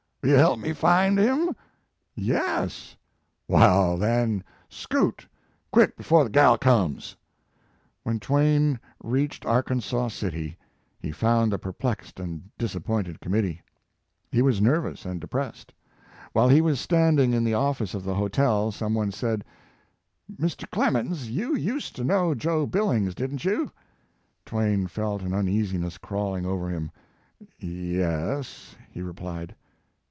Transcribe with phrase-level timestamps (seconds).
[0.23, 1.55] "Will you help me find him?"
[2.13, 2.95] "Yes."
[3.47, 5.25] "Wall, then, scoot.
[5.71, 7.15] Quick, befo the gal comes."
[8.03, 10.59] When Twain reached Arkansaw City,
[10.99, 13.63] he found the perplexed and disappointed committee.
[14.31, 15.73] He was nervous and de pressed.
[16.33, 19.43] While he was standing in the office of the hotel, some one said:
[20.31, 20.69] "Mr.
[20.69, 23.71] Clemens, you used to know Jo Billings, didn t you?"
[24.45, 26.91] Twain felt an uneasiness crawling over him.
[27.57, 29.55] "Yes," he replied.